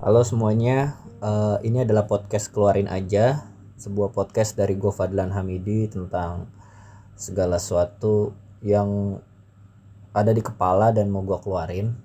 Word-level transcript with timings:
Halo 0.00 0.24
semuanya, 0.24 0.96
uh, 1.20 1.60
ini 1.60 1.84
adalah 1.84 2.08
podcast 2.08 2.48
keluarin 2.48 2.88
aja, 2.88 3.44
sebuah 3.76 4.16
podcast 4.16 4.56
dari 4.56 4.72
gue 4.72 4.88
Fadlan 4.88 5.28
Hamidi 5.28 5.92
tentang 5.92 6.48
segala 7.20 7.60
sesuatu 7.60 8.32
yang 8.64 9.20
ada 10.16 10.32
di 10.32 10.40
kepala 10.40 10.88
dan 10.88 11.12
mau 11.12 11.20
gue 11.20 11.36
keluarin. 11.44 12.00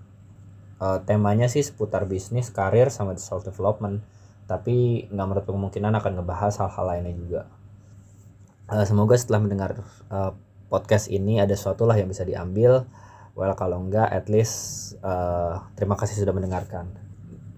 Uh, 0.76 1.00
temanya 1.08 1.48
sih 1.48 1.64
seputar 1.64 2.04
bisnis, 2.04 2.52
karir, 2.52 2.92
sama 2.92 3.16
self 3.16 3.48
development. 3.48 4.04
Tapi 4.44 5.08
nggak 5.08 5.28
menutup 5.32 5.56
kemungkinan 5.56 5.96
akan 5.96 6.20
ngebahas 6.20 6.52
hal-hal 6.68 6.92
lainnya 6.92 7.16
juga. 7.16 7.42
Uh, 8.68 8.84
semoga 8.84 9.16
setelah 9.16 9.40
mendengar 9.40 9.72
uh, 10.12 10.36
podcast 10.68 11.08
ini 11.08 11.40
ada 11.40 11.56
sesuatu 11.56 11.88
lah 11.88 11.96
yang 11.96 12.12
bisa 12.12 12.28
diambil. 12.28 12.92
Well 13.40 13.56
kalau 13.56 13.80
enggak, 13.80 14.12
at 14.12 14.28
least 14.28 15.00
uh, 15.00 15.64
terima 15.80 15.96
kasih 15.96 16.20
sudah 16.20 16.36
mendengarkan 16.36 17.05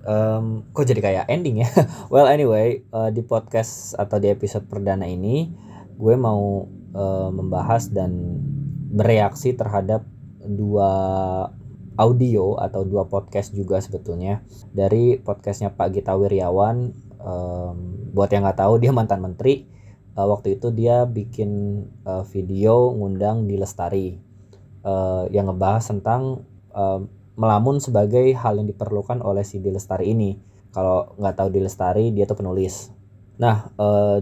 um, 0.05 0.67
kok 0.75 0.85
jadi 0.85 1.01
kayak 1.01 1.25
ending 1.31 1.63
ya? 1.63 1.69
Well 2.13 2.29
anyway 2.29 2.83
uh, 2.91 3.09
di 3.09 3.23
podcast 3.23 3.95
atau 3.97 4.21
di 4.21 4.29
episode 4.29 4.67
perdana 4.67 5.07
ini 5.07 5.49
gue 5.97 6.15
mau 6.19 6.69
uh, 6.93 7.29
membahas 7.33 7.89
dan 7.89 8.37
bereaksi 8.93 9.57
terhadap 9.57 10.05
dua 10.45 10.91
audio 11.97 12.61
atau 12.61 12.85
dua 12.85 13.09
podcast 13.09 13.51
juga 13.57 13.81
sebetulnya. 13.81 14.45
Dari 14.69 15.17
podcastnya 15.17 15.73
Pak 15.73 15.97
Gita 15.97 16.13
Wiryawan 16.13 16.93
um, 17.17 17.75
buat 18.13 18.29
yang 18.29 18.45
nggak 18.45 18.61
tahu 18.61 18.77
dia 18.77 18.93
mantan 18.93 19.25
menteri. 19.25 19.65
Uh, 20.17 20.29
waktu 20.29 20.57
itu 20.57 20.73
dia 20.73 21.05
bikin 21.05 21.83
uh, 22.05 22.25
video 22.25 22.89
ngundang 22.93 23.45
di 23.45 23.53
Lestari 23.57 24.17
uh, 24.81 25.29
yang 25.29 25.49
ngebahas 25.49 25.83
tentang 25.93 26.45
melamun 27.37 27.77
sebagai 27.77 28.33
hal 28.33 28.57
yang 28.57 28.67
diperlukan 28.67 29.21
oleh 29.21 29.45
si 29.45 29.61
Dilestari 29.61 30.11
ini. 30.11 30.35
Kalau 30.73 31.13
nggak 31.15 31.35
tahu 31.37 31.49
Dilestari, 31.53 32.09
dia 32.11 32.25
tuh 32.25 32.41
penulis. 32.41 32.89
Nah, 33.37 33.69
eh, 33.77 34.19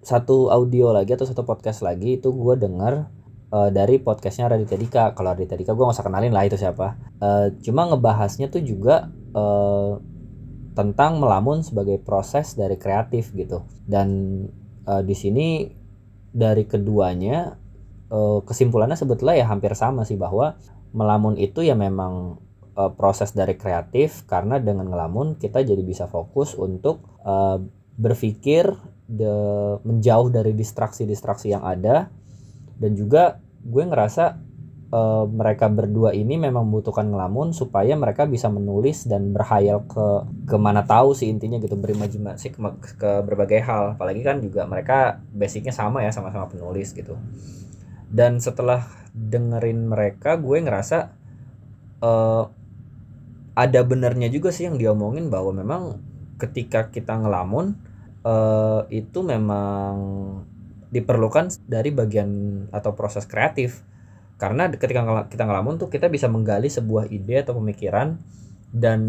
satu 0.00 0.48
audio 0.48 0.90
lagi 0.96 1.12
atau 1.12 1.28
satu 1.28 1.44
podcast 1.44 1.84
lagi 1.84 2.16
itu 2.16 2.32
gue 2.32 2.54
dengar 2.56 3.12
eh, 3.52 3.70
dari 3.70 4.00
podcastnya 4.00 4.48
Raditya 4.48 4.80
Dika. 4.80 5.04
Kalau 5.12 5.36
Raditya 5.36 5.60
Dika 5.60 5.76
gue 5.76 5.84
nggak 5.84 5.96
usah 6.00 6.08
kenalin 6.08 6.32
lah 6.32 6.48
itu 6.48 6.56
siapa. 6.56 6.96
Eh, 7.20 7.46
cuma 7.60 7.84
ngebahasnya 7.92 8.48
tuh 8.48 8.64
juga 8.64 9.12
eh, 9.36 9.92
tentang 10.72 11.20
melamun 11.20 11.60
sebagai 11.60 12.00
proses 12.00 12.56
dari 12.56 12.80
kreatif 12.80 13.36
gitu. 13.36 13.68
Dan 13.84 14.08
eh, 14.88 15.02
di 15.04 15.12
sini 15.12 15.68
dari 16.32 16.64
keduanya 16.64 17.67
eh, 18.12 18.38
kesimpulannya 18.44 18.96
sebetulnya 18.96 19.44
ya 19.44 19.46
hampir 19.48 19.72
sama 19.76 20.04
sih 20.08 20.16
bahwa 20.16 20.56
melamun 20.92 21.36
itu 21.36 21.60
ya 21.60 21.76
memang 21.76 22.40
uh, 22.78 22.92
proses 22.94 23.34
dari 23.34 23.58
kreatif 23.58 24.24
karena 24.30 24.62
dengan 24.62 24.86
ngelamun 24.86 25.36
kita 25.36 25.66
jadi 25.66 25.82
bisa 25.82 26.06
fokus 26.06 26.54
untuk 26.54 27.02
uh, 27.26 27.58
berpikir 27.98 28.70
de, 29.10 29.34
menjauh 29.82 30.30
dari 30.30 30.54
distraksi-distraksi 30.54 31.50
yang 31.50 31.66
ada. 31.66 32.06
Dan 32.78 32.94
juga 32.94 33.42
gue 33.66 33.82
ngerasa 33.82 34.38
uh, 34.94 35.26
mereka 35.26 35.66
berdua 35.66 36.14
ini 36.14 36.38
memang 36.38 36.62
membutuhkan 36.70 37.10
ngelamun 37.10 37.50
supaya 37.50 37.98
mereka 37.98 38.22
bisa 38.22 38.46
menulis 38.46 39.02
dan 39.10 39.34
berhayal 39.34 39.82
ke 39.90 40.06
ke 40.46 40.56
mana 40.56 40.86
tahu 40.86 41.10
sih 41.10 41.26
intinya 41.26 41.58
gitu 41.58 41.74
berimajinasi 41.74 42.54
ke, 42.54 42.58
ke 42.94 43.10
berbagai 43.26 43.66
hal. 43.66 43.98
Apalagi 43.98 44.22
kan 44.22 44.38
juga 44.38 44.62
mereka 44.70 45.18
basicnya 45.34 45.74
sama 45.74 46.06
ya 46.06 46.14
sama-sama 46.14 46.46
penulis 46.46 46.94
gitu 46.94 47.18
dan 48.08 48.40
setelah 48.40 48.88
dengerin 49.12 49.88
mereka 49.88 50.36
gue 50.36 50.60
ngerasa 50.60 51.12
uh, 52.04 52.44
ada 53.58 53.80
benernya 53.82 54.30
juga 54.30 54.54
sih 54.54 54.70
yang 54.70 54.78
diomongin 54.78 55.28
bahwa 55.28 55.50
memang 55.50 55.98
ketika 56.38 56.94
kita 56.94 57.18
ngelamun 57.18 57.74
uh, 58.22 58.86
itu 58.88 59.26
memang 59.26 59.94
diperlukan 60.88 61.52
dari 61.68 61.90
bagian 61.92 62.64
atau 62.70 62.94
proses 62.94 63.26
kreatif. 63.26 63.84
Karena 64.38 64.70
ketika 64.70 65.26
kita 65.26 65.44
ngelamun 65.44 65.82
tuh 65.82 65.90
kita 65.90 66.06
bisa 66.06 66.30
menggali 66.30 66.70
sebuah 66.70 67.10
ide 67.10 67.42
atau 67.42 67.58
pemikiran 67.58 68.22
dan 68.70 69.00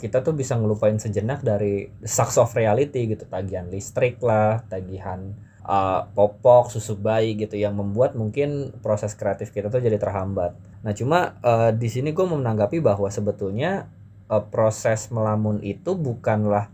kita 0.00 0.24
tuh 0.24 0.32
bisa 0.32 0.56
ngelupain 0.56 0.96
sejenak 0.96 1.44
dari 1.44 1.92
success 2.00 2.40
of 2.40 2.56
reality 2.56 3.12
gitu. 3.12 3.28
Tagihan 3.28 3.68
listrik 3.68 4.16
lah 4.24 4.64
tagihan 4.72 5.36
uh, 5.66 6.08
popok 6.14 6.70
susu 6.70 6.98
bayi 6.98 7.34
gitu 7.38 7.54
yang 7.58 7.78
membuat 7.78 8.18
mungkin 8.18 8.74
proses 8.82 9.14
kreatif 9.14 9.54
kita 9.54 9.70
tuh 9.70 9.82
jadi 9.82 9.98
terhambat. 9.98 10.54
Nah 10.82 10.92
cuma 10.94 11.38
uh, 11.42 11.70
di 11.70 11.88
sini 11.90 12.10
gue 12.10 12.26
menanggapi 12.26 12.82
bahwa 12.82 13.08
sebetulnya 13.08 13.90
uh, 14.30 14.42
proses 14.42 15.10
melamun 15.14 15.62
itu 15.62 15.94
bukanlah 15.94 16.70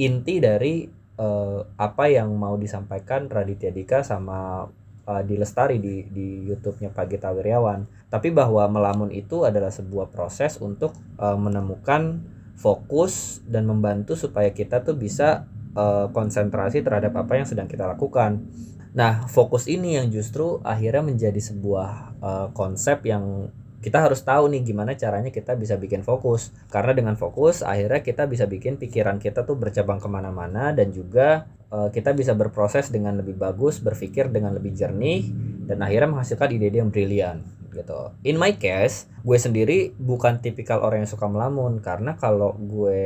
inti 0.00 0.40
dari 0.40 0.88
uh, 1.20 1.60
apa 1.76 2.08
yang 2.08 2.32
mau 2.34 2.56
disampaikan 2.56 3.28
Raditya 3.28 3.70
Dika 3.70 4.00
sama 4.02 4.66
uh, 5.06 5.22
di 5.22 5.36
di 5.78 5.94
di 6.08 6.28
YouTube-nya 6.48 6.94
Pak 6.94 7.06
Gita 7.10 7.30
Wiryawan. 7.30 8.08
Tapi 8.12 8.28
bahwa 8.28 8.68
melamun 8.68 9.08
itu 9.08 9.44
adalah 9.48 9.72
sebuah 9.72 10.12
proses 10.12 10.60
untuk 10.60 10.92
uh, 11.16 11.36
menemukan 11.36 12.20
fokus 12.56 13.40
dan 13.48 13.64
membantu 13.64 14.14
supaya 14.14 14.52
kita 14.52 14.84
tuh 14.84 14.94
bisa 14.94 15.48
uh, 15.76 16.08
konsentrasi 16.10 16.84
terhadap 16.84 17.16
apa 17.16 17.38
yang 17.40 17.46
sedang 17.48 17.68
kita 17.68 17.88
lakukan. 17.88 18.44
Nah, 18.92 19.24
fokus 19.24 19.68
ini 19.68 19.96
yang 19.96 20.12
justru 20.12 20.60
akhirnya 20.60 21.00
menjadi 21.00 21.40
sebuah 21.40 21.90
uh, 22.20 22.48
konsep 22.52 23.00
yang 23.08 23.48
kita 23.82 23.98
harus 23.98 24.22
tahu 24.22 24.46
nih 24.46 24.62
gimana 24.62 24.94
caranya 24.94 25.34
kita 25.34 25.58
bisa 25.58 25.74
bikin 25.74 26.06
fokus. 26.06 26.54
Karena 26.70 26.94
dengan 26.94 27.18
fokus 27.18 27.66
akhirnya 27.66 28.04
kita 28.04 28.30
bisa 28.30 28.46
bikin 28.46 28.78
pikiran 28.78 29.18
kita 29.18 29.42
tuh 29.42 29.58
bercabang 29.58 29.98
ke 29.98 30.06
mana-mana 30.06 30.70
dan 30.70 30.94
juga 30.94 31.50
uh, 31.74 31.90
kita 31.90 32.14
bisa 32.14 32.36
berproses 32.38 32.92
dengan 32.94 33.18
lebih 33.18 33.34
bagus, 33.34 33.82
berpikir 33.82 34.30
dengan 34.30 34.54
lebih 34.54 34.70
jernih 34.76 35.26
dan 35.66 35.82
akhirnya 35.82 36.14
menghasilkan 36.14 36.54
ide-ide 36.54 36.78
yang 36.78 36.94
brilian 36.94 37.42
gitu. 37.72 38.12
In 38.22 38.36
my 38.38 38.54
case, 38.60 39.10
gue 39.24 39.38
sendiri 39.40 39.96
bukan 39.96 40.38
tipikal 40.38 40.84
orang 40.84 41.02
yang 41.02 41.10
suka 41.10 41.26
melamun 41.26 41.80
karena 41.80 42.14
kalau 42.20 42.54
gue 42.54 43.02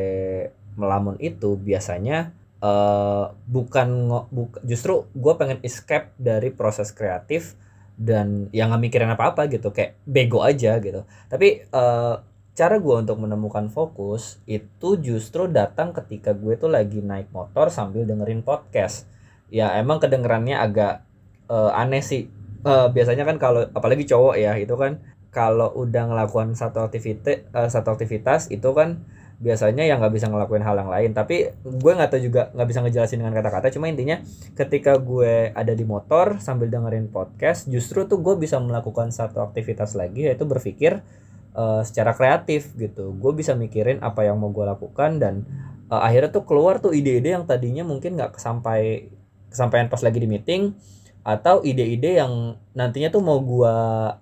melamun 0.76 1.16
itu 1.22 1.56
biasanya 1.56 2.36
uh, 2.60 3.32
bukan 3.48 3.88
buk, 4.32 4.60
justru 4.64 5.08
gue 5.12 5.32
pengen 5.36 5.58
escape 5.60 6.12
dari 6.16 6.52
proses 6.52 6.92
kreatif 6.92 7.56
dan 7.96 8.52
yang 8.52 8.72
nggak 8.72 8.82
mikirin 8.88 9.12
apa-apa 9.12 9.48
gitu 9.48 9.72
kayak 9.72 9.96
bego 10.04 10.44
aja 10.44 10.76
gitu. 10.80 11.08
Tapi 11.32 11.64
uh, 11.72 12.20
cara 12.56 12.76
gue 12.80 12.96
untuk 12.96 13.20
menemukan 13.20 13.68
fokus 13.68 14.40
itu 14.48 14.96
justru 15.00 15.48
datang 15.48 15.92
ketika 15.92 16.32
gue 16.32 16.56
tuh 16.56 16.72
lagi 16.72 17.04
naik 17.04 17.28
motor 17.32 17.68
sambil 17.68 18.08
dengerin 18.08 18.40
podcast. 18.40 19.08
Ya 19.52 19.72
emang 19.76 20.00
kedengerannya 20.00 20.56
agak 20.56 21.04
uh, 21.48 21.72
aneh 21.72 22.04
sih. 22.04 22.28
Uh, 22.66 22.90
biasanya 22.90 23.22
kan 23.22 23.38
kalau 23.38 23.68
apalagi 23.76 24.08
cowok 24.08 24.34
ya 24.40 24.58
itu 24.58 24.74
kan 24.74 24.98
kalau 25.30 25.70
udah 25.76 26.08
ngelakukan 26.08 26.56
satu 26.56 26.82
aktivitas 26.82 27.44
uh, 27.52 27.68
satu 27.68 27.94
aktivitas 27.94 28.48
itu 28.48 28.66
kan 28.72 29.04
biasanya 29.36 29.84
yang 29.84 30.00
nggak 30.00 30.14
bisa 30.16 30.26
ngelakuin 30.32 30.64
hal 30.64 30.76
yang 30.80 30.90
lain. 30.90 31.10
Tapi 31.12 31.52
gue 31.60 31.92
nggak 31.92 32.10
tahu 32.12 32.20
juga 32.24 32.48
nggak 32.56 32.68
bisa 32.68 32.80
ngejelasin 32.84 33.18
dengan 33.20 33.34
kata-kata. 33.36 33.68
Cuma 33.72 33.88
intinya 33.92 34.20
ketika 34.56 34.96
gue 34.96 35.52
ada 35.52 35.72
di 35.76 35.84
motor 35.84 36.40
sambil 36.40 36.72
dengerin 36.72 37.12
podcast 37.12 37.68
justru 37.68 38.08
tuh 38.08 38.20
gue 38.24 38.34
bisa 38.40 38.56
melakukan 38.56 39.12
satu 39.12 39.44
aktivitas 39.44 39.92
lagi 39.92 40.28
yaitu 40.28 40.48
berpikir 40.48 41.04
uh, 41.52 41.84
secara 41.84 42.16
kreatif 42.16 42.72
gitu. 42.80 43.12
Gue 43.16 43.36
bisa 43.36 43.52
mikirin 43.52 44.00
apa 44.00 44.24
yang 44.24 44.40
mau 44.40 44.48
gue 44.48 44.64
lakukan 44.64 45.20
dan 45.20 45.44
uh, 45.92 46.00
akhirnya 46.00 46.32
tuh 46.32 46.44
keluar 46.48 46.80
tuh 46.80 46.96
ide-ide 46.96 47.36
yang 47.36 47.44
tadinya 47.44 47.84
mungkin 47.84 48.16
nggak 48.16 48.40
sampai 48.40 49.12
kesampaian 49.52 49.88
pas 49.88 50.00
lagi 50.00 50.18
di 50.20 50.28
meeting 50.28 50.76
atau 51.26 51.58
ide-ide 51.66 52.22
yang 52.22 52.54
nantinya 52.78 53.10
tuh 53.10 53.18
mau 53.18 53.42
gua 53.42 53.74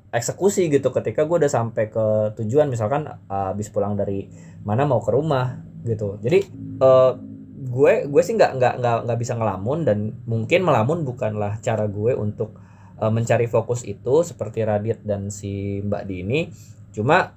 eksekusi 0.08 0.72
gitu 0.72 0.88
ketika 0.88 1.28
gua 1.28 1.44
udah 1.44 1.52
sampai 1.52 1.92
ke 1.92 2.32
tujuan 2.40 2.72
misalkan 2.72 3.04
uh, 3.04 3.52
habis 3.52 3.68
pulang 3.68 3.92
dari 3.92 4.32
mana 4.64 4.88
mau 4.88 5.04
ke 5.04 5.12
rumah 5.12 5.60
gitu. 5.84 6.16
Jadi 6.24 6.48
uh, 6.80 7.12
gue 7.64 7.92
gue 8.06 8.22
sih 8.22 8.36
nggak 8.36 8.52
nggak 8.60 8.74
nggak 8.80 8.98
nggak 9.08 9.18
bisa 9.18 9.32
ngelamun 9.34 9.88
dan 9.88 9.98
mungkin 10.28 10.62
melamun 10.62 11.02
bukanlah 11.02 11.58
cara 11.64 11.88
gue 11.88 12.12
untuk 12.12 12.60
uh, 13.00 13.10
mencari 13.10 13.48
fokus 13.48 13.82
itu 13.88 14.22
seperti 14.22 14.62
Radit 14.62 15.00
dan 15.02 15.32
si 15.32 15.80
Mbak 15.82 16.02
Di 16.04 16.14
ini 16.22 16.40
cuma 16.94 17.34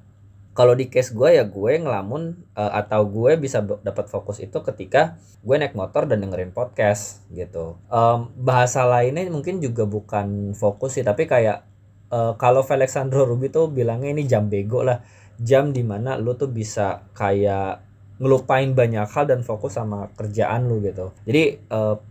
kalau 0.57 0.74
di 0.74 0.89
case 0.89 1.13
gue 1.13 1.38
ya 1.38 1.45
gue 1.45 1.71
ngelamun 1.77 2.33
uh, 2.57 2.71
atau 2.81 3.06
gue 3.06 3.38
bisa 3.38 3.62
dapat 3.62 4.09
fokus 4.09 4.42
itu 4.42 4.57
ketika 4.65 5.21
gue 5.45 5.54
naik 5.54 5.77
motor 5.77 6.09
dan 6.09 6.25
dengerin 6.25 6.50
podcast 6.50 7.21
gitu. 7.30 7.77
Um, 7.94 8.33
bahasa 8.33 8.81
lainnya 8.89 9.30
mungkin 9.30 9.62
juga 9.62 9.86
bukan 9.86 10.57
fokus 10.57 10.98
sih 10.98 11.06
tapi 11.06 11.30
kayak 11.30 11.62
uh, 12.09 12.33
kalau 12.42 12.65
Alexandro 12.65 13.30
Ruby 13.30 13.54
tuh 13.54 13.69
bilangnya 13.69 14.09
ini 14.18 14.25
jam 14.25 14.50
bego 14.50 14.81
lah. 14.81 15.06
Jam 15.38 15.69
di 15.69 15.86
mana 15.86 16.18
lu 16.18 16.33
tuh 16.33 16.50
bisa 16.50 17.06
kayak 17.13 17.86
ngelupain 18.18 18.74
banyak 18.74 19.06
hal 19.06 19.30
dan 19.30 19.45
fokus 19.45 19.77
sama 19.77 20.09
kerjaan 20.18 20.65
lu 20.65 20.81
gitu. 20.81 21.13
Jadi 21.30 21.62
uh, 21.69 22.01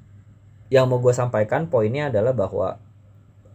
yang 0.70 0.86
mau 0.86 1.02
gue 1.02 1.10
sampaikan 1.10 1.66
poinnya 1.66 2.14
adalah 2.14 2.30
bahwa 2.30 2.78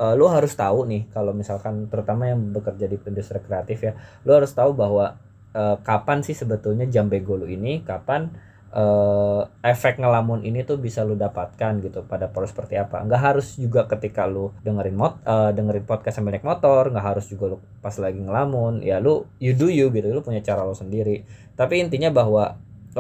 uh, 0.01 0.18
lu 0.18 0.25
harus 0.25 0.57
tahu 0.57 0.89
nih 0.89 1.06
kalau 1.13 1.31
misalkan 1.31 1.86
terutama 1.86 2.25
yang 2.25 2.42
bekerja 2.50 2.89
di 2.89 2.98
industri 3.06 3.38
kreatif 3.38 3.86
ya 3.86 3.94
lu 4.25 4.33
harus 4.33 4.50
tahu 4.50 4.74
bahwa 4.74 5.21
uh, 5.53 5.77
kapan 5.86 6.25
sih 6.25 6.33
sebetulnya 6.33 6.89
jam 6.89 7.06
bego 7.06 7.38
lu 7.38 7.45
ini 7.45 7.86
kapan 7.86 8.33
uh, 8.74 9.45
efek 9.62 10.00
ngelamun 10.00 10.42
ini 10.48 10.63
tuh 10.63 10.80
bisa 10.80 11.03
lu 11.03 11.19
dapatkan 11.19 11.83
gitu 11.83 12.03
pada 12.07 12.31
proses 12.31 12.56
seperti 12.56 12.80
apa. 12.80 13.03
Nggak 13.03 13.21
harus 13.21 13.48
juga 13.59 13.86
ketika 13.86 14.25
lu 14.25 14.56
dengerin 14.63 14.95
mot 14.95 15.19
uh, 15.27 15.51
dengerin 15.51 15.86
podcast 15.86 16.19
sambil 16.19 16.36
naik 16.36 16.47
motor 16.47 16.89
nggak 16.89 17.06
harus 17.06 17.27
juga 17.27 17.56
lu 17.56 17.57
pas 17.83 17.94
lagi 18.00 18.19
ngelamun 18.19 18.81
ya 18.81 18.97
lu 19.04 19.27
you 19.38 19.54
do 19.54 19.68
you 19.68 19.92
gitu 19.92 20.07
lu 20.09 20.24
punya 20.24 20.42
cara 20.42 20.63
lu 20.63 20.75
sendiri. 20.75 21.27
Tapi 21.54 21.83
intinya 21.83 22.09
bahwa 22.09 22.57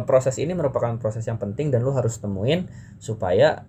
proses 0.07 0.39
ini 0.39 0.55
merupakan 0.55 0.95
proses 0.95 1.27
yang 1.27 1.35
penting 1.35 1.67
dan 1.67 1.83
lu 1.83 1.91
harus 1.91 2.15
temuin 2.19 2.71
supaya 2.95 3.67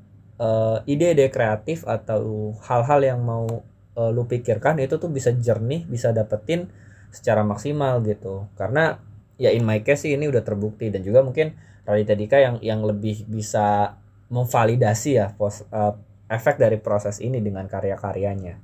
ide-ide 0.88 1.28
uh, 1.28 1.32
kreatif 1.32 1.86
atau 1.86 2.54
hal-hal 2.66 3.00
yang 3.04 3.20
mau 3.22 3.46
uh, 3.94 4.10
lu 4.10 4.26
pikirkan 4.26 4.80
itu 4.82 4.98
tuh 4.98 5.10
bisa 5.12 5.30
jernih 5.30 5.86
bisa 5.86 6.10
dapetin 6.10 6.66
secara 7.12 7.44
maksimal 7.44 8.00
gitu 8.02 8.48
karena 8.56 8.98
ya 9.36 9.52
in 9.52 9.62
my 9.62 9.84
case 9.84 10.08
sih 10.08 10.16
ini 10.16 10.26
udah 10.26 10.42
terbukti 10.42 10.88
dan 10.88 11.04
juga 11.04 11.20
mungkin 11.20 11.54
Raditya 11.82 12.16
Dika 12.16 12.38
yang 12.38 12.56
yang 12.62 12.80
lebih 12.86 13.26
bisa 13.26 13.98
memvalidasi 14.32 15.18
ya 15.18 15.34
pos, 15.34 15.66
uh, 15.74 15.98
efek 16.30 16.56
dari 16.56 16.78
proses 16.80 17.20
ini 17.20 17.42
dengan 17.42 17.68
karya-karyanya. 17.68 18.56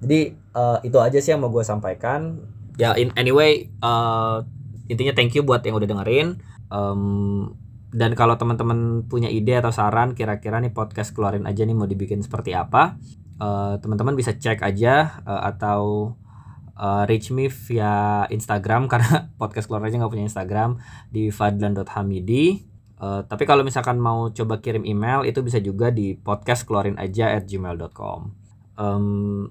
Jadi 0.00 0.20
uh, 0.56 0.78
itu 0.80 0.96
aja 1.02 1.18
sih 1.20 1.34
yang 1.34 1.44
mau 1.44 1.50
gue 1.52 1.66
sampaikan. 1.66 2.40
Ya 2.78 2.94
in 2.96 3.12
anyway 3.18 3.68
uh, 3.82 4.46
intinya 4.88 5.12
thank 5.12 5.34
you 5.34 5.42
buat 5.44 5.66
yang 5.66 5.76
udah 5.76 5.88
dengerin. 5.90 6.40
Um, 6.72 7.52
dan 7.94 8.18
kalau 8.18 8.34
teman-teman 8.34 9.06
punya 9.06 9.30
ide 9.30 9.54
atau 9.62 9.70
saran 9.70 10.18
kira-kira 10.18 10.58
nih 10.58 10.74
podcast 10.74 11.14
keluarin 11.14 11.46
aja 11.46 11.62
nih 11.62 11.78
mau 11.78 11.86
dibikin 11.86 12.18
seperti 12.26 12.50
apa, 12.50 12.98
uh, 13.38 13.78
teman-teman 13.78 14.18
bisa 14.18 14.34
cek 14.34 14.66
aja 14.66 15.22
uh, 15.22 15.46
atau 15.46 16.12
uh, 16.74 17.02
reach 17.06 17.30
me 17.30 17.46
via 17.46 18.26
Instagram 18.28 18.86
karena 18.92 19.30
podcast 19.38 19.70
keluar 19.70 19.86
aja 19.86 19.98
nggak 19.98 20.12
punya 20.12 20.26
Instagram 20.26 20.82
di 21.10 21.30
fadlan.hamidi 21.30 22.66
uh, 22.98 23.22
tapi 23.26 23.46
kalau 23.46 23.62
misalkan 23.62 24.02
mau 24.02 24.30
coba 24.34 24.58
kirim 24.58 24.82
email 24.82 25.22
itu 25.22 25.40
bisa 25.46 25.62
juga 25.62 25.94
di 25.94 26.18
podcast 26.18 26.66
keluarin 26.66 26.98
aja 26.98 27.30
at 27.30 27.46
gmail.com 27.46 28.20
um, 28.74 29.06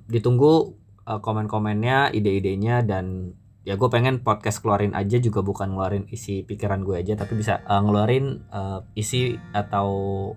ditunggu 0.07 0.75
uh, 1.07 1.19
komen-komennya 1.23 2.11
ide-idenya 2.11 2.83
dan 2.83 3.35
ya 3.63 3.79
gue 3.79 3.89
pengen 3.89 4.19
podcast 4.19 4.59
keluarin 4.59 4.91
aja 4.91 5.19
juga 5.19 5.39
bukan 5.39 5.71
ngeluarin 5.71 6.05
isi 6.11 6.43
pikiran 6.43 6.83
gue 6.83 6.99
aja 6.99 7.15
tapi 7.15 7.39
bisa 7.39 7.63
uh, 7.63 7.79
ngeluarin 7.79 8.43
uh, 8.51 8.83
isi 8.95 9.39
atau 9.55 9.87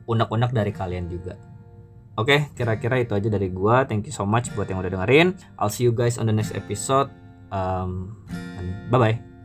unek-unek 0.06 0.55
dari 0.55 0.70
kalian 0.70 1.11
juga 1.11 1.34
Oke, 2.17 2.32
okay, 2.32 2.40
kira-kira 2.56 2.96
itu 2.96 3.12
aja 3.12 3.28
dari 3.28 3.52
gua. 3.52 3.84
Thank 3.84 4.08
you 4.08 4.14
so 4.17 4.25
much 4.25 4.49
buat 4.56 4.73
yang 4.73 4.81
udah 4.81 4.88
dengerin. 4.88 5.37
I'll 5.61 5.69
see 5.69 5.84
you 5.84 5.93
guys 5.93 6.17
on 6.17 6.25
the 6.25 6.32
next 6.32 6.56
episode. 6.56 7.12
Um, 7.52 8.25
bye 8.88 8.96
bye. 8.96 9.35